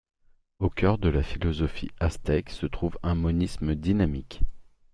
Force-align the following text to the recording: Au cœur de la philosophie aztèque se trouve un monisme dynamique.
Au 0.57 0.67
cœur 0.71 0.97
de 0.97 1.09
la 1.09 1.21
philosophie 1.21 1.91
aztèque 1.99 2.49
se 2.49 2.65
trouve 2.65 2.97
un 3.03 3.13
monisme 3.13 3.75
dynamique. 3.75 4.41